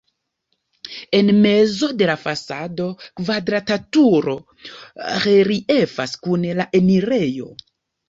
[1.17, 2.89] En mezo de la fasado
[3.21, 4.37] kvadrata turo
[5.29, 7.57] reliefas kun la enirejo.